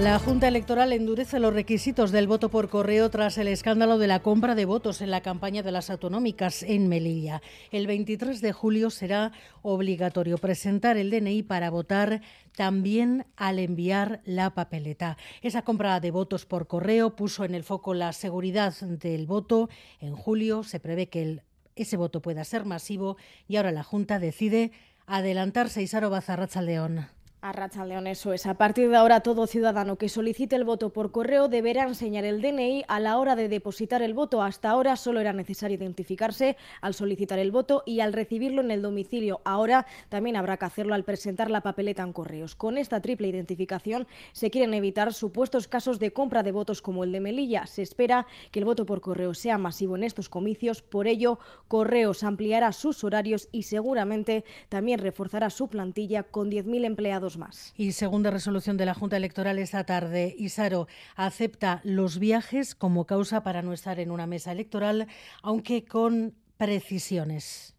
La 0.00 0.18
Junta 0.18 0.48
Electoral 0.48 0.94
endurece 0.94 1.38
los 1.38 1.52
requisitos 1.52 2.10
del 2.10 2.26
voto 2.26 2.48
por 2.48 2.70
correo 2.70 3.10
tras 3.10 3.36
el 3.36 3.48
escándalo 3.48 3.98
de 3.98 4.06
la 4.06 4.20
compra 4.20 4.54
de 4.54 4.64
votos 4.64 5.02
en 5.02 5.10
la 5.10 5.20
campaña 5.20 5.62
de 5.62 5.72
las 5.72 5.90
autonómicas 5.90 6.62
en 6.62 6.88
Melilla. 6.88 7.42
El 7.70 7.86
23 7.86 8.40
de 8.40 8.52
julio 8.52 8.88
será 8.88 9.32
obligatorio 9.60 10.38
presentar 10.38 10.96
el 10.96 11.10
DNI 11.10 11.42
para 11.42 11.68
votar 11.68 12.22
también 12.56 13.26
al 13.36 13.58
enviar 13.58 14.22
la 14.24 14.54
papeleta. 14.54 15.18
Esa 15.42 15.62
compra 15.62 16.00
de 16.00 16.10
votos 16.10 16.46
por 16.46 16.66
correo 16.66 17.14
puso 17.14 17.44
en 17.44 17.54
el 17.54 17.62
foco 17.62 17.92
la 17.92 18.14
seguridad 18.14 18.74
del 18.80 19.26
voto. 19.26 19.68
En 20.00 20.16
julio 20.16 20.62
se 20.62 20.80
prevé 20.80 21.10
que 21.10 21.42
ese 21.76 21.98
voto 21.98 22.22
pueda 22.22 22.44
ser 22.44 22.64
masivo 22.64 23.18
y 23.48 23.56
ahora 23.56 23.70
la 23.70 23.84
Junta 23.84 24.18
decide 24.18 24.72
adelantarse. 25.06 25.82
Isaro 25.82 26.08
Bazarracha 26.08 26.62
León. 26.62 27.06
A 27.42 27.52
Racha 27.52 27.86
León, 27.86 28.06
eso 28.06 28.34
es. 28.34 28.44
A 28.44 28.52
partir 28.52 28.90
de 28.90 28.96
ahora, 28.96 29.20
todo 29.20 29.46
ciudadano 29.46 29.96
que 29.96 30.10
solicite 30.10 30.56
el 30.56 30.64
voto 30.64 30.90
por 30.90 31.10
correo 31.10 31.48
deberá 31.48 31.84
enseñar 31.84 32.26
el 32.26 32.42
DNI 32.42 32.84
a 32.86 33.00
la 33.00 33.16
hora 33.16 33.34
de 33.34 33.48
depositar 33.48 34.02
el 34.02 34.12
voto. 34.12 34.42
Hasta 34.42 34.68
ahora 34.68 34.94
solo 34.96 35.20
era 35.20 35.32
necesario 35.32 35.78
identificarse 35.78 36.58
al 36.82 36.92
solicitar 36.92 37.38
el 37.38 37.50
voto 37.50 37.82
y 37.86 38.00
al 38.00 38.12
recibirlo 38.12 38.60
en 38.60 38.70
el 38.70 38.82
domicilio. 38.82 39.40
Ahora 39.46 39.86
también 40.10 40.36
habrá 40.36 40.58
que 40.58 40.66
hacerlo 40.66 40.92
al 40.92 41.04
presentar 41.04 41.50
la 41.50 41.62
papeleta 41.62 42.02
en 42.02 42.12
correos. 42.12 42.54
Con 42.54 42.76
esta 42.76 43.00
triple 43.00 43.28
identificación 43.28 44.06
se 44.32 44.50
quieren 44.50 44.74
evitar 44.74 45.14
supuestos 45.14 45.66
casos 45.66 45.98
de 45.98 46.12
compra 46.12 46.42
de 46.42 46.52
votos 46.52 46.82
como 46.82 47.04
el 47.04 47.12
de 47.12 47.20
Melilla. 47.20 47.64
Se 47.66 47.80
espera 47.80 48.26
que 48.50 48.58
el 48.58 48.66
voto 48.66 48.84
por 48.84 49.00
correo 49.00 49.32
sea 49.32 49.56
masivo 49.56 49.96
en 49.96 50.04
estos 50.04 50.28
comicios. 50.28 50.82
Por 50.82 51.08
ello, 51.08 51.38
Correos 51.68 52.22
ampliará 52.22 52.72
sus 52.72 53.02
horarios 53.02 53.48
y 53.50 53.62
seguramente 53.62 54.44
también 54.68 54.98
reforzará 54.98 55.48
su 55.48 55.68
plantilla 55.68 56.22
con 56.24 56.50
10.000 56.50 56.84
empleados 56.84 57.29
más. 57.36 57.72
Y 57.76 57.92
segunda 57.92 58.30
resolución 58.30 58.76
de 58.76 58.86
la 58.86 58.94
Junta 58.94 59.16
Electoral 59.16 59.58
esta 59.58 59.84
tarde, 59.84 60.34
Isaro 60.38 60.86
acepta 61.16 61.80
los 61.84 62.18
viajes 62.18 62.74
como 62.74 63.06
causa 63.06 63.42
para 63.42 63.62
no 63.62 63.72
estar 63.72 64.00
en 64.00 64.10
una 64.10 64.26
mesa 64.26 64.52
electoral, 64.52 65.08
aunque 65.42 65.84
con 65.84 66.34
precisiones. 66.56 67.74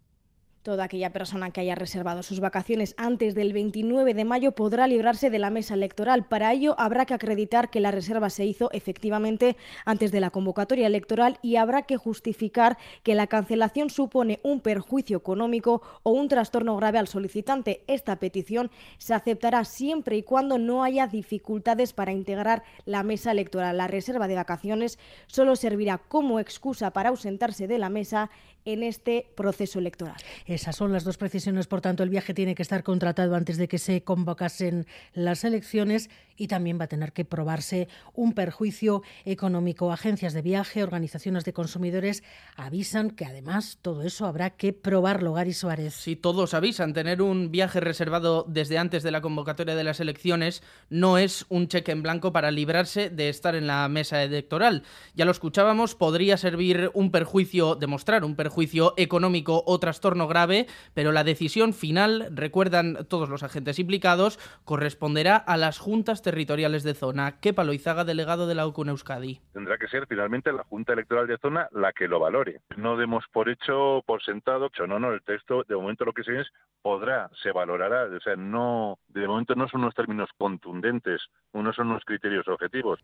Toda 0.64 0.84
aquella 0.84 1.09
persona 1.09 1.50
que 1.50 1.59
haya 1.62 1.73
reservado 1.73 2.22
sus 2.22 2.40
vacaciones 2.40 2.94
antes 2.95 3.34
del 3.34 3.52
29 3.52 4.14
de 4.14 4.26
mayo 4.26 4.52
podrá 4.52 4.86
librarse 4.86 5.31
de 5.31 5.40
la 5.40 5.50
mesa 5.50 5.73
electoral. 5.73 6.28
Para 6.28 6.53
ello 6.53 6.76
habrá 6.78 7.08
que 7.08 7.16
acreditar 7.16 7.72
que 7.72 7.80
la 7.80 7.90
reserva 7.90 8.30
se 8.30 8.45
hizo 8.45 8.70
efectivamente 8.72 9.58
antes 9.86 10.12
de 10.12 10.20
la 10.20 10.30
convocatoria 10.30 10.86
electoral 10.86 11.40
y 11.42 11.56
habrá 11.56 11.81
que 11.81 11.98
justificar 11.98 12.78
que 13.02 13.16
la 13.16 13.26
cancelación 13.26 13.90
supone 13.90 14.40
un 14.44 14.62
perjuicio 14.62 15.18
económico 15.18 15.81
o 16.03 16.12
un 16.12 16.28
trastorno 16.28 16.75
grave 16.78 17.00
al 17.00 17.08
solicitante. 17.08 17.84
Esta 17.88 18.18
petición 18.18 18.70
se 19.00 19.16
aceptará 19.16 19.66
siempre 19.66 20.16
y 20.16 20.22
cuando 20.22 20.59
no 20.59 20.84
haya 20.84 21.08
dificultades 21.08 21.92
para 21.92 22.12
integrar 22.12 22.62
la 22.86 23.02
mesa 23.02 23.31
electoral. 23.31 23.78
La 23.78 23.88
reserva 23.88 24.28
de 24.28 24.36
vacaciones 24.36 25.00
solo 25.25 25.56
servirá 25.56 25.98
como 25.98 26.40
excusa 26.40 26.92
para 26.92 27.09
ausentarse 27.09 27.66
de 27.68 27.80
la 27.80 27.90
mesa 27.90 28.30
en 28.66 28.84
este 28.84 29.25
proceso 29.36 29.80
electoral. 29.80 30.18
Esas 30.52 30.76
son 30.76 30.92
las 30.92 31.06
dos 31.06 31.16
precisiones, 31.16 31.68
por 31.68 31.80
tanto, 31.80 32.04
el 32.04 32.10
viaje 32.10 32.34
tiene 32.34 32.56
que 32.56 32.62
estar 32.62 32.84
contratado 32.84 33.36
antes 33.36 33.56
de 33.56 33.70
que 33.70 33.78
se 33.78 34.04
convocasen 34.04 34.86
las 35.14 35.46
elecciones 35.46 36.10
y 36.42 36.47
también 36.47 36.80
va 36.80 36.86
a 36.86 36.88
tener 36.88 37.14
que 37.14 37.23
probarse 37.23 37.88
un 38.16 38.34
perjuicio 38.34 39.03
económico. 39.25 39.92
Agencias 39.92 40.34
de 40.34 40.42
viaje, 40.42 40.81
organizaciones 40.81 41.45
de 41.45 41.53
consumidores 41.53 42.23
avisan 42.56 43.12
que 43.12 43.25
además 43.25 43.78
todo 43.84 44.02
eso 44.02 44.25
habrá 44.25 44.50
que 44.50 44.74
probarlo, 44.74 45.34
Gary 45.34 45.53
Suárez. 45.53 45.94
Si 45.94 46.16
todos 46.16 46.56
avisan, 46.56 46.94
tener 46.94 47.22
un 47.22 47.51
viaje 47.51 47.80
reservado 47.80 48.44
desde 48.47 48.80
antes 48.80 49.03
de 49.03 49.12
la 49.12 49.22
convocatoria 49.22 49.75
de 49.75 49.84
las 49.84 50.00
elecciones 50.00 50.63
no 50.90 51.19
es 51.19 51.46
un 51.50 51.68
cheque 51.68 51.91
en 51.91 52.01
blanco 52.01 52.34
para 52.34 52.50
librarse 52.50 53.12
de 53.12 53.30
estar 53.30 53.53
en 53.53 53.68
la 53.68 53.88
mesa 53.88 54.24
electoral. 54.24 54.81
Ya 55.13 55.25
lo 55.25 55.31
escuchábamos, 55.31 55.94
podría 55.94 56.38
servir 56.38 56.90
un 56.96 57.12
perjuicio, 57.12 57.75
demostrar 57.75 58.25
un 58.25 58.35
perjuicio 58.35 58.96
económico 58.97 59.63
o 59.68 59.80
trastorno 59.80 60.28
grave, 60.28 60.66
pero 60.96 61.12
la 61.12 61.24
decisión 61.24 61.75
final, 61.75 62.30
recuerdan 62.31 63.06
todos 63.07 63.30
los 63.30 63.44
agentes 63.44 63.78
implicados, 63.78 64.40
corresponderá 64.66 65.35
a 65.35 65.56
las 65.56 65.78
juntas 65.78 66.24
territoriales 66.31 66.84
de 66.84 66.94
zona. 66.94 67.42
¿Qué 67.42 67.52
Loizaga, 67.62 68.06
delegado 68.06 68.47
de 68.47 68.56
la 68.56 68.66
OCUN 68.66 68.88
Euskadi. 68.88 69.42
Tendrá 69.52 69.78
que 69.78 69.90
ser 69.90 70.08
finalmente 70.08 70.53
la 70.53 70.64
Junta 70.64 70.94
Electoral 70.94 71.28
de 71.28 71.38
Zona 71.38 71.68
la 71.74 71.92
que 71.92 72.08
lo 72.08 72.22
valore. 72.22 72.62
No 72.78 72.96
demos 72.96 73.25
por 73.34 73.50
hecho, 73.50 74.02
por 74.06 74.24
sentado, 74.24 74.69
no, 74.88 74.97
no, 74.97 75.12
el 75.12 75.22
texto 75.24 75.64
de 75.68 75.75
momento 75.75 76.06
lo 76.06 76.14
que 76.14 76.24
se 76.24 76.40
es 76.40 76.47
podrá, 76.81 77.30
se 77.44 77.52
valorará. 77.52 78.06
O 78.16 78.19
sea, 78.22 78.38
no, 78.38 78.97
de 79.09 79.28
momento 79.28 79.56
no 79.56 79.68
son 79.68 79.81
unos 79.81 79.94
términos 79.94 80.30
contundentes, 80.38 81.22
no 81.53 81.74
son 81.74 81.90
unos 81.90 82.06
criterios 82.06 82.48
objetivos. 82.48 83.00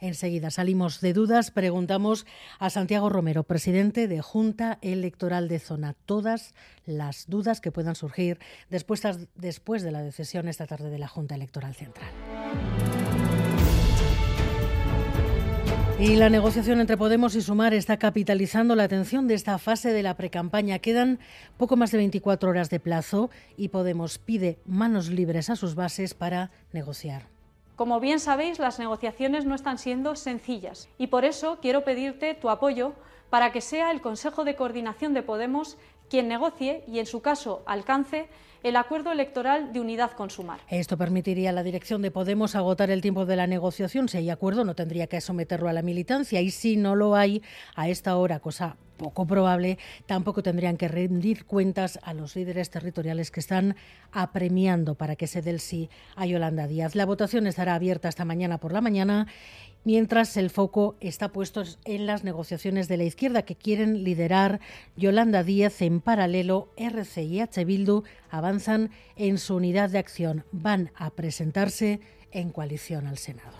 Enseguida 0.00 0.50
salimos 0.50 1.00
de 1.00 1.12
dudas, 1.12 1.50
preguntamos 1.50 2.26
a 2.58 2.70
Santiago 2.70 3.08
Romero, 3.08 3.44
presidente 3.44 4.08
de 4.08 4.20
Junta 4.20 4.78
Electoral 4.82 5.48
de 5.48 5.58
Zona, 5.58 5.94
todas 6.06 6.54
las 6.86 7.28
dudas 7.28 7.60
que 7.60 7.70
puedan 7.70 7.94
surgir 7.94 8.38
después, 8.68 9.02
después 9.34 9.82
de 9.82 9.92
la 9.92 10.02
decisión 10.02 10.48
esta 10.48 10.66
tarde 10.66 10.90
de 10.90 10.98
la 10.98 11.08
Junta 11.08 11.34
Electoral 11.34 11.74
Central. 11.74 12.10
Y 16.02 16.16
la 16.16 16.28
negociación 16.28 16.80
entre 16.80 16.96
Podemos 16.96 17.36
y 17.36 17.42
Sumar 17.42 17.74
está 17.74 17.96
capitalizando 17.96 18.74
la 18.74 18.82
atención 18.82 19.28
de 19.28 19.34
esta 19.34 19.56
fase 19.58 19.92
de 19.92 20.02
la 20.02 20.16
precampaña. 20.16 20.80
Quedan 20.80 21.20
poco 21.56 21.76
más 21.76 21.92
de 21.92 21.98
24 21.98 22.50
horas 22.50 22.70
de 22.70 22.80
plazo 22.80 23.30
y 23.56 23.68
Podemos 23.68 24.18
pide 24.18 24.58
manos 24.66 25.10
libres 25.10 25.48
a 25.48 25.54
sus 25.54 25.76
bases 25.76 26.14
para 26.14 26.50
negociar. 26.72 27.28
Como 27.76 28.00
bien 28.00 28.18
sabéis, 28.18 28.58
las 28.58 28.80
negociaciones 28.80 29.44
no 29.44 29.54
están 29.54 29.78
siendo 29.78 30.16
sencillas 30.16 30.88
y 30.98 31.06
por 31.06 31.24
eso 31.24 31.58
quiero 31.62 31.84
pedirte 31.84 32.34
tu 32.34 32.50
apoyo 32.50 32.94
para 33.30 33.52
que 33.52 33.60
sea 33.60 33.92
el 33.92 34.00
Consejo 34.00 34.42
de 34.42 34.56
Coordinación 34.56 35.14
de 35.14 35.22
Podemos 35.22 35.78
quien 36.12 36.28
negocie 36.28 36.84
y, 36.86 36.98
en 36.98 37.06
su 37.06 37.22
caso, 37.22 37.62
alcance 37.64 38.28
el 38.62 38.76
acuerdo 38.76 39.12
electoral 39.12 39.72
de 39.72 39.80
unidad 39.80 40.10
con 40.10 40.28
Sumar. 40.28 40.60
Esto 40.68 40.98
permitiría 40.98 41.48
a 41.48 41.52
la 41.54 41.62
dirección 41.62 42.02
de 42.02 42.10
Podemos 42.10 42.54
agotar 42.54 42.90
el 42.90 43.00
tiempo 43.00 43.24
de 43.24 43.34
la 43.34 43.46
negociación. 43.46 44.10
Si 44.10 44.18
hay 44.18 44.28
acuerdo, 44.28 44.62
no 44.62 44.74
tendría 44.74 45.06
que 45.06 45.22
someterlo 45.22 45.70
a 45.70 45.72
la 45.72 45.80
militancia. 45.80 46.42
Y 46.42 46.50
si 46.50 46.76
no 46.76 46.96
lo 46.96 47.16
hay, 47.16 47.42
a 47.74 47.88
esta 47.88 48.14
hora, 48.18 48.40
cosa 48.40 48.76
poco 49.02 49.26
probable, 49.26 49.78
tampoco 50.06 50.44
tendrían 50.44 50.76
que 50.76 50.86
rendir 50.86 51.44
cuentas 51.44 51.98
a 52.04 52.14
los 52.14 52.36
líderes 52.36 52.70
territoriales 52.70 53.32
que 53.32 53.40
están 53.40 53.74
apremiando 54.12 54.94
para 54.94 55.16
que 55.16 55.26
se 55.26 55.42
dé 55.42 55.50
el 55.50 55.58
sí 55.58 55.90
a 56.14 56.24
Yolanda 56.24 56.68
Díaz. 56.68 56.94
La 56.94 57.04
votación 57.04 57.48
estará 57.48 57.74
abierta 57.74 58.06
hasta 58.06 58.24
mañana 58.24 58.58
por 58.58 58.72
la 58.72 58.80
mañana 58.80 59.26
mientras 59.82 60.36
el 60.36 60.50
foco 60.50 60.94
está 61.00 61.30
puesto 61.32 61.64
en 61.84 62.06
las 62.06 62.22
negociaciones 62.22 62.86
de 62.86 62.96
la 62.96 63.02
izquierda 63.02 63.42
que 63.42 63.56
quieren 63.56 64.04
liderar 64.04 64.60
Yolanda 64.96 65.42
Díaz 65.42 65.82
en 65.82 66.00
paralelo. 66.00 66.68
RC 66.76 67.24
y 67.24 67.40
H. 67.40 67.66
Avanzan 68.30 68.92
en 69.16 69.38
su 69.38 69.56
unidad 69.56 69.90
de 69.90 69.98
acción. 69.98 70.44
Van 70.52 70.92
a 70.94 71.10
presentarse 71.10 71.98
en 72.30 72.50
coalición 72.50 73.08
al 73.08 73.18
Senado. 73.18 73.52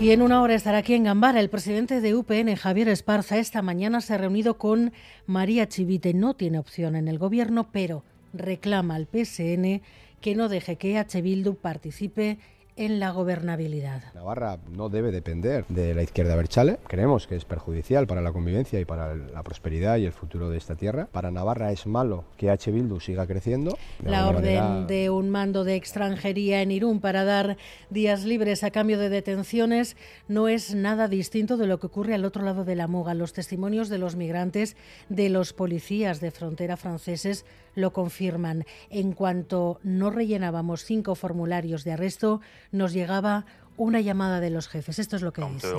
Y 0.00 0.12
en 0.12 0.22
una 0.22 0.42
hora 0.42 0.54
estará 0.54 0.78
aquí 0.78 0.94
en 0.94 1.02
Gambara 1.02 1.40
el 1.40 1.50
presidente 1.50 2.00
de 2.00 2.14
UPN, 2.14 2.54
Javier 2.54 2.88
Esparza. 2.88 3.36
Esta 3.36 3.62
mañana 3.62 4.00
se 4.00 4.14
ha 4.14 4.18
reunido 4.18 4.56
con 4.56 4.92
María 5.26 5.68
Chivite. 5.68 6.14
No 6.14 6.34
tiene 6.34 6.60
opción 6.60 6.94
en 6.94 7.08
el 7.08 7.18
gobierno, 7.18 7.68
pero 7.72 8.04
reclama 8.32 8.94
al 8.94 9.08
PSN 9.08 9.82
que 10.20 10.36
no 10.36 10.48
deje 10.48 10.76
que 10.76 10.98
H. 10.98 11.20
Participe 11.60 12.38
en 12.78 13.00
la 13.00 13.10
gobernabilidad. 13.10 14.02
Navarra 14.14 14.58
no 14.70 14.88
debe 14.88 15.10
depender 15.10 15.64
de 15.68 15.94
la 15.94 16.02
izquierda 16.02 16.36
berchale. 16.36 16.78
Creemos 16.86 17.26
que 17.26 17.36
es 17.36 17.44
perjudicial 17.44 18.06
para 18.06 18.22
la 18.22 18.32
convivencia 18.32 18.80
y 18.80 18.84
para 18.84 19.14
la 19.14 19.42
prosperidad 19.42 19.96
y 19.98 20.06
el 20.06 20.12
futuro 20.12 20.48
de 20.48 20.56
esta 20.56 20.76
tierra. 20.76 21.08
Para 21.10 21.30
Navarra 21.30 21.72
es 21.72 21.86
malo 21.86 22.24
que 22.36 22.50
H. 22.50 22.70
Bildu 22.70 23.00
siga 23.00 23.26
creciendo. 23.26 23.76
la 24.02 24.28
orden 24.28 24.86
de 24.86 25.10
un 25.10 25.28
mando 25.28 25.64
de 25.64 25.74
extranjería 25.74 26.62
en 26.62 26.70
Irún 26.70 27.00
para 27.00 27.24
dar 27.24 27.56
días 27.90 28.24
libres 28.24 28.62
a 28.62 28.70
cambio 28.70 28.98
de 28.98 29.08
detenciones 29.08 29.96
no 30.28 30.48
es 30.48 30.74
nada 30.74 31.08
distinto 31.08 31.56
de 31.56 31.66
lo 31.66 31.80
que 31.80 31.88
ocurre 31.88 32.14
al 32.14 32.24
otro 32.24 32.44
lado 32.44 32.64
de 32.64 32.76
la 32.76 32.86
muga. 32.86 33.14
Los 33.14 33.32
testimonios 33.32 33.88
de 33.88 33.98
los 33.98 34.14
migrantes, 34.14 34.76
de 35.08 35.28
los 35.30 35.52
policías 35.52 36.20
de 36.20 36.30
frontera 36.30 36.76
franceses 36.76 37.44
lo 37.74 37.92
confirman. 37.92 38.64
En 38.90 39.12
cuanto 39.12 39.80
no 39.82 40.10
rellenábamos 40.10 40.84
cinco 40.84 41.14
formularios 41.14 41.84
de 41.84 41.92
arresto, 41.92 42.40
nos 42.72 42.92
llegaba 42.92 43.44
una 43.76 44.00
llamada 44.00 44.40
de 44.40 44.50
los 44.50 44.68
jefes. 44.68 44.98
Esto 44.98 45.16
es 45.16 45.22
lo 45.22 45.32
que 45.32 45.42
dice. 45.42 45.74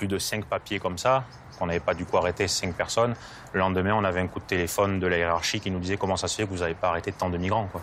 plus 0.00 0.08
de 0.08 0.18
cinq 0.18 0.46
papiers 0.46 0.80
comme 0.80 0.96
ça, 0.96 1.24
qu'on 1.58 1.66
n'avait 1.66 1.78
pas 1.78 1.92
du 1.92 2.06
coup 2.06 2.16
arrêté 2.16 2.48
cinq 2.48 2.74
personnes. 2.74 3.14
Le 3.52 3.60
lendemain, 3.60 3.94
on 3.94 4.02
avait 4.04 4.20
un 4.20 4.28
coup 4.28 4.40
de 4.40 4.46
téléphone 4.46 4.98
de 4.98 5.06
la 5.06 5.18
hiérarchie 5.18 5.60
qui 5.60 5.70
nous 5.70 5.78
disait 5.78 5.98
comment 5.98 6.16
ça 6.16 6.26
se 6.26 6.36
fait 6.36 6.44
que 6.44 6.48
vous 6.48 6.60
n'avez 6.60 6.74
pas 6.74 6.88
arrêté 6.88 7.12
tant 7.12 7.28
de 7.28 7.36
migrants. 7.36 7.68
Quoi. 7.70 7.82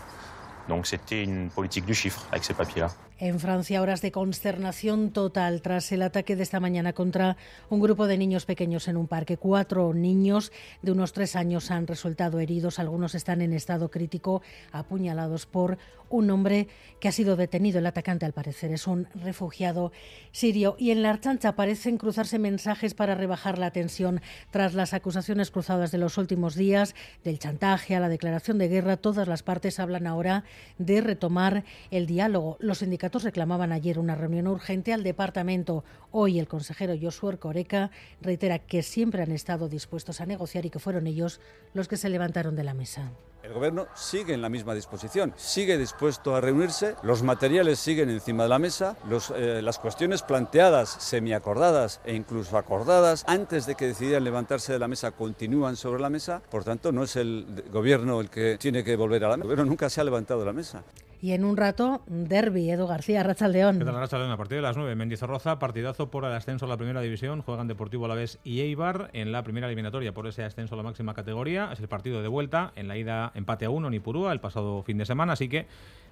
Donc 0.67 0.87
c'était 0.87 1.23
une 1.23 1.49
politique 1.51 1.85
du 1.85 1.93
chiffre 1.93 2.25
avec 2.31 2.43
ces 2.43 2.55
papiers-là. 2.55 2.89
En 3.19 3.39
Francia, 3.39 3.81
horas 3.81 4.03
de 4.03 4.11
consternación 4.11 5.09
total 5.09 5.63
tras 5.63 5.91
el 5.91 6.03
ataque 6.03 6.35
de 6.35 6.43
esta 6.43 6.59
mañana 6.59 6.93
contra 6.93 7.35
un 7.67 7.79
grupo 7.79 8.05
de 8.05 8.15
niños 8.15 8.45
pequeños 8.45 8.87
en 8.87 8.95
un 8.95 9.07
parque. 9.07 9.37
Cuatro 9.37 9.91
niños 9.95 10.51
de 10.83 10.91
unos 10.91 11.13
tres 11.13 11.35
años 11.35 11.71
han 11.71 11.87
resultado 11.87 12.39
heridos. 12.39 12.77
Algunos 12.77 13.15
están 13.15 13.41
en 13.41 13.53
estado 13.53 13.89
crítico, 13.89 14.43
apuñalados 14.71 15.47
por 15.47 15.79
un 16.09 16.29
hombre 16.29 16.67
que 16.99 17.07
ha 17.07 17.11
sido 17.11 17.35
detenido. 17.35 17.79
El 17.79 17.87
atacante, 17.87 18.27
al 18.27 18.33
parecer, 18.33 18.71
es 18.71 18.85
un 18.85 19.07
refugiado 19.15 19.91
sirio. 20.31 20.75
Y 20.77 20.91
en 20.91 21.01
la 21.01 21.09
Archancha 21.09 21.55
parecen 21.55 21.97
cruzarse 21.97 22.37
mensajes 22.37 22.93
para 22.93 23.15
rebajar 23.15 23.57
la 23.57 23.71
tensión 23.71 24.21
tras 24.51 24.75
las 24.75 24.93
acusaciones 24.93 25.49
cruzadas 25.49 25.91
de 25.91 25.97
los 25.97 26.19
últimos 26.19 26.53
días, 26.53 26.93
del 27.23 27.39
chantaje 27.39 27.95
a 27.95 27.99
la 27.99 28.09
declaración 28.09 28.59
de 28.59 28.67
guerra. 28.67 28.95
Todas 28.95 29.27
las 29.27 29.41
partes 29.41 29.79
hablan 29.79 30.05
ahora 30.05 30.43
de 30.77 31.01
retomar 31.01 31.63
el 31.89 32.05
diálogo. 32.05 32.57
Los 32.59 32.77
sindicatos 32.77 33.06
reclamaban 33.13 33.71
ayer 33.71 33.99
una 33.99 34.15
reunión 34.15 34.47
urgente 34.47 34.93
al 34.93 35.03
departamento. 35.03 35.83
Hoy 36.11 36.39
el 36.39 36.47
consejero 36.47 36.93
Josué 36.99 37.37
Coreca 37.37 37.91
reitera 38.21 38.59
que 38.59 38.83
siempre 38.83 39.23
han 39.23 39.31
estado 39.31 39.69
dispuestos 39.69 40.21
a 40.21 40.25
negociar 40.25 40.65
y 40.65 40.69
que 40.69 40.79
fueron 40.79 41.07
ellos 41.07 41.39
los 41.73 41.87
que 41.87 41.97
se 41.97 42.09
levantaron 42.09 42.55
de 42.55 42.63
la 42.63 42.73
mesa. 42.73 43.11
El 43.43 43.53
Gobierno 43.53 43.87
sigue 43.95 44.33
en 44.33 44.41
la 44.41 44.49
misma 44.49 44.73
disposición, 44.73 45.33
sigue 45.37 45.77
dispuesto 45.77 46.35
a 46.35 46.41
reunirse, 46.41 46.95
los 47.01 47.23
materiales 47.23 47.79
siguen 47.79 48.09
encima 48.09 48.43
de 48.43 48.49
la 48.49 48.59
mesa, 48.59 48.97
eh, 49.35 49.61
las 49.63 49.79
cuestiones 49.79 50.21
planteadas, 50.21 50.89
semiacordadas 50.89 52.01
e 52.03 52.13
incluso 52.13 52.57
acordadas 52.57 53.23
antes 53.25 53.65
de 53.65 53.75
que 53.75 53.87
decidieran 53.87 54.25
levantarse 54.25 54.73
de 54.73 54.79
la 54.79 54.89
mesa 54.89 55.11
continúan 55.11 55.77
sobre 55.77 56.01
la 56.01 56.09
mesa, 56.09 56.41
por 56.51 56.65
tanto 56.65 56.91
no 56.91 57.03
es 57.03 57.15
el 57.15 57.63
Gobierno 57.71 58.19
el 58.19 58.29
que 58.29 58.57
tiene 58.57 58.83
que 58.83 58.97
volver 58.97 59.23
a 59.23 59.29
la 59.29 59.37
mesa, 59.37 59.45
el 59.45 59.49
Gobierno 59.49 59.69
nunca 59.69 59.89
se 59.89 60.01
ha 60.01 60.03
levantado 60.03 60.41
de 60.41 60.45
la 60.45 60.53
mesa. 60.53 60.83
Y 61.19 61.31
en 61.31 61.45
un 61.45 61.57
rato, 61.57 62.03
derby, 62.05 62.69
Edu 62.69 62.85
García, 62.85 63.23
Rachaldeón. 63.23 63.79
¿Qué 63.79 63.85
tal, 63.85 63.95
Rachaldeón? 63.95 64.31
A 64.31 64.37
partir 64.37 64.57
de 64.57 64.61
las 64.61 64.77
9, 64.77 64.95
Mendizorroza, 64.95 65.57
partidazo 65.57 66.11
por 66.11 66.25
el 66.25 66.31
ascenso 66.31 66.65
a 66.65 66.67
la 66.67 66.77
primera 66.77 67.01
división. 67.01 67.41
Juegan 67.41 67.67
Deportivo 67.67 68.05
Alavés 68.05 68.37
y 68.43 68.61
Eibar 68.61 69.09
en 69.13 69.31
la 69.31 69.41
primera 69.41 69.65
eliminatoria 69.65 70.13
por 70.13 70.27
ese 70.27 70.43
ascenso 70.43 70.75
a 70.75 70.77
la 70.77 70.83
máxima 70.83 71.15
categoría. 71.15 71.71
Es 71.73 71.79
el 71.79 71.87
partido 71.87 72.21
de 72.21 72.27
vuelta. 72.27 72.71
En 72.75 72.87
la 72.87 72.97
ida 72.97 73.31
empate 73.33 73.65
a 73.65 73.71
uno 73.71 73.87
en 73.87 73.95
Ipurúa 73.95 74.31
el 74.31 74.39
pasado 74.39 74.83
fin 74.83 74.99
de 74.99 75.07
semana. 75.07 75.33
Así 75.33 75.49
que 75.49 75.65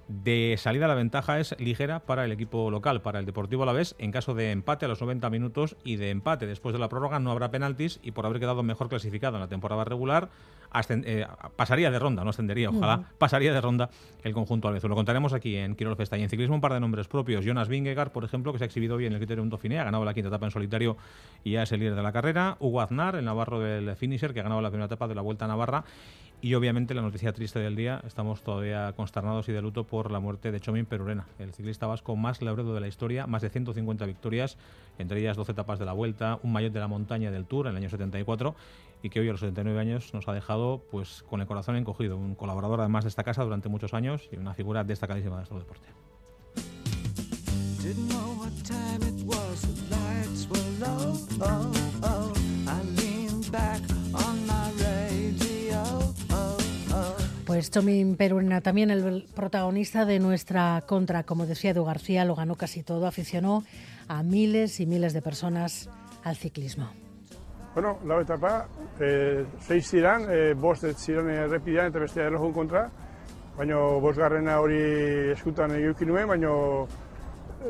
de 0.08 0.56
salida 0.58 0.88
la 0.88 0.94
ventaja 0.94 1.38
es 1.40 1.54
ligera 1.58 2.00
para 2.00 2.24
el 2.24 2.32
equipo 2.32 2.70
local, 2.70 3.02
para 3.02 3.18
el 3.18 3.26
Deportivo 3.26 3.62
Alavés, 3.64 3.96
en 3.98 4.12
caso 4.12 4.34
de 4.34 4.52
empate 4.52 4.86
a 4.86 4.88
los 4.88 5.00
90 5.00 5.30
minutos 5.30 5.76
y 5.84 5.96
de 5.96 6.10
empate 6.10 6.46
después 6.46 6.72
de 6.72 6.78
la 6.78 6.88
prórroga 6.88 7.18
no 7.18 7.32
habrá 7.32 7.50
penaltis 7.50 7.98
y 8.02 8.12
por 8.12 8.24
haber 8.24 8.38
quedado 8.38 8.62
mejor 8.62 8.88
clasificado 8.88 9.36
en 9.36 9.40
la 9.40 9.48
temporada 9.48 9.84
regular 9.84 10.30
eh, 10.88 11.26
pasaría 11.56 11.90
de 11.90 11.98
ronda, 11.98 12.24
no 12.24 12.30
ascendería, 12.30 12.70
ojalá, 12.70 13.04
pasaría 13.18 13.52
de 13.52 13.60
ronda 13.60 13.90
el 14.22 14.32
conjunto 14.32 14.68
alvezo. 14.68 14.88
Lo 14.88 14.94
contaremos 14.94 15.32
aquí 15.32 15.56
en 15.56 15.74
Quirol 15.76 15.96
Festa 15.96 16.18
y 16.18 16.22
en 16.22 16.28
ciclismo 16.28 16.54
un 16.54 16.60
par 16.60 16.72
de 16.72 16.80
nombres 16.80 17.08
propios. 17.08 17.44
Jonas 17.44 17.68
Vingegaard, 17.68 18.10
por 18.10 18.24
ejemplo, 18.24 18.52
que 18.52 18.58
se 18.58 18.64
ha 18.64 18.66
exhibido 18.66 18.96
bien 18.96 19.12
en 19.12 19.14
el 19.14 19.20
criterio 19.20 19.42
un 19.42 19.50
Dauphiné, 19.50 19.78
ha 19.78 19.84
ganado 19.84 20.04
la 20.04 20.14
quinta 20.14 20.28
etapa 20.28 20.46
en 20.46 20.52
solitario 20.52 20.96
y 21.44 21.52
ya 21.52 21.62
es 21.62 21.72
el 21.72 21.80
líder 21.80 21.94
de 21.94 22.02
la 22.02 22.12
carrera. 22.12 22.56
Hugo 22.60 22.80
Aznar, 22.80 23.16
el 23.16 23.24
navarro 23.24 23.60
del 23.60 23.94
finisher, 23.96 24.34
que 24.34 24.40
ha 24.40 24.42
ganado 24.42 24.60
la 24.60 24.70
primera 24.70 24.86
etapa 24.86 25.08
de 25.08 25.14
la 25.14 25.22
Vuelta 25.22 25.44
a 25.44 25.48
Navarra 25.48 25.84
y 26.42 26.54
obviamente 26.54 26.94
la 26.94 27.02
noticia 27.02 27.32
triste 27.32 27.58
del 27.58 27.76
día, 27.76 28.02
estamos 28.06 28.42
todavía 28.42 28.92
consternados 28.94 29.48
y 29.48 29.52
de 29.52 29.62
luto 29.62 29.84
por 29.84 30.10
la 30.10 30.20
muerte 30.20 30.52
de 30.52 30.60
Chomin 30.60 30.84
Perurena, 30.84 31.26
el 31.38 31.52
ciclista 31.54 31.86
vasco 31.86 32.14
más 32.14 32.42
laureado 32.42 32.74
de 32.74 32.80
la 32.80 32.88
historia, 32.88 33.26
más 33.26 33.42
de 33.42 33.48
150 33.48 34.04
victorias, 34.04 34.58
entre 34.98 35.20
ellas 35.20 35.36
12 35.36 35.52
etapas 35.52 35.78
de 35.78 35.86
la 35.86 35.92
vuelta, 35.92 36.38
un 36.42 36.52
maillot 36.52 36.72
de 36.72 36.80
la 36.80 36.88
montaña 36.88 37.30
del 37.30 37.46
Tour 37.46 37.66
en 37.66 37.72
el 37.72 37.78
año 37.78 37.88
74 37.88 38.54
y 39.02 39.10
que 39.10 39.20
hoy 39.20 39.28
a 39.28 39.32
los 39.32 39.40
79 39.40 39.78
años 39.78 40.12
nos 40.14 40.26
ha 40.28 40.32
dejado 40.32 40.82
pues 40.90 41.22
con 41.28 41.40
el 41.40 41.46
corazón 41.46 41.76
encogido, 41.76 42.16
un 42.16 42.34
colaborador 42.34 42.80
además 42.80 43.04
de 43.04 43.10
esta 43.10 43.24
casa 43.24 43.44
durante 43.44 43.68
muchos 43.68 43.94
años 43.94 44.28
y 44.32 44.36
una 44.36 44.54
figura 44.54 44.84
destacadísima 44.84 45.36
de 45.36 45.40
nuestro 45.40 45.58
deporte. 45.58 45.88
Pues 57.46 57.70
Tomín 57.70 58.16
Peruna, 58.16 58.60
también 58.60 58.90
el 58.90 59.24
protagonista 59.34 60.04
de 60.04 60.18
nuestra 60.18 60.82
contra, 60.86 61.22
como 61.22 61.46
decía 61.46 61.70
Edu 61.70 61.84
García, 61.84 62.24
lo 62.24 62.34
ganó 62.34 62.56
casi 62.56 62.82
todo, 62.82 63.06
aficionó 63.06 63.64
a 64.08 64.24
miles 64.24 64.80
y 64.80 64.86
miles 64.86 65.12
de 65.12 65.22
personas 65.22 65.88
al 66.24 66.36
ciclismo. 66.36 66.90
Bueno, 67.76 67.98
lau 68.08 68.22
etapa, 68.22 68.64
e, 68.98 69.44
seis 69.60 69.82
ziren, 69.84 70.22
e, 70.32 70.54
bost 70.56 70.86
ziren 70.96 71.26
errepidean 71.28 71.90
eta 71.90 72.00
bestea 72.00 72.30
erlojun 72.30 72.54
kontra, 72.56 72.86
baina 73.58 73.82
bosgarrena 74.00 74.54
hori 74.64 74.78
eskutan 75.34 75.74
egin 75.76 76.08
nuen, 76.08 76.24
baina 76.30 76.54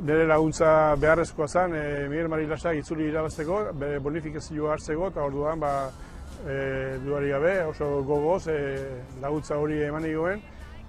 nire 0.07 0.29
laguntza 0.31 0.95
beharrezkoa 1.03 1.49
zen, 1.49 1.75
e, 1.75 1.83
Miguel 2.07 2.31
Marilasak 2.31 2.79
itzuli 2.79 3.09
irabazteko, 3.11 3.59
bonifikazioa 4.07 4.77
hartzeko, 4.77 5.11
eta 5.11 5.27
orduan, 5.27 5.59
ba, 5.59 5.73
e, 6.47 6.55
duari 7.03 7.35
gabe, 7.35 7.57
oso 7.73 7.91
gogoz 8.07 8.45
e, 8.47 8.61
laguntza 9.25 9.59
hori 9.59 9.83
eman 9.89 10.07
egoen, 10.07 10.39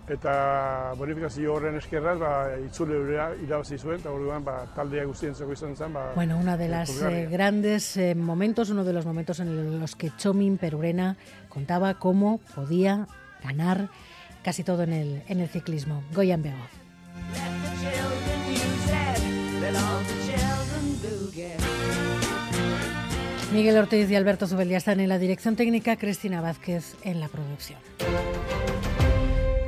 eta 0.07 0.93
bonifikazio 0.95 1.53
horren 1.57 1.75
eskerraz 1.81 2.15
ba, 2.19 2.31
itzule 2.63 2.99
irabazi 3.43 3.77
zuen, 3.77 3.99
eta 3.99 4.11
orduan 4.11 4.45
ba, 4.45 4.61
taldea 4.75 5.05
guztientzako 5.09 5.53
izan 5.53 5.75
zen. 5.75 5.93
Ba, 5.93 6.11
bueno, 6.15 6.37
una 6.37 6.55
de 6.57 6.69
las 6.69 7.01
eh, 7.01 7.27
grandes 7.29 7.97
eh, 7.97 8.15
momentos, 8.15 8.69
uno 8.69 8.83
de 8.83 8.93
los 8.93 9.05
momentos 9.05 9.39
en 9.39 9.79
los 9.79 9.95
que 9.95 10.11
Chomin 10.17 10.57
Perurena 10.57 11.17
contaba 11.49 11.95
cómo 11.95 12.39
podía 12.55 13.07
ganar 13.43 13.89
casi 14.43 14.63
todo 14.63 14.83
en 14.83 14.93
el, 14.93 15.23
en 15.27 15.41
el 15.41 15.49
ciclismo. 15.49 16.03
Goyan 16.13 16.41
Bego. 16.41 16.55
Miguel 23.53 23.77
Ortiz 23.77 24.09
y 24.09 24.15
Alberto 24.15 24.45
Zubeldía 24.45 24.77
están 24.77 24.99
en 24.99 25.09
la 25.09 25.17
dirección 25.17 25.55
técnica, 25.55 25.95
Cristina 25.95 26.41
Vázquez 26.41 26.95
en 27.03 27.19
la 27.19 27.27
producción. 27.27 27.79